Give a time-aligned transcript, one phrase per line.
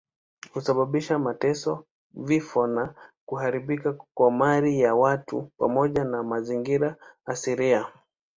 [0.53, 2.93] Husababisha mateso, vifo na
[3.25, 7.87] kuharibika kwa mali ya watu pamoja na mazingira asilia.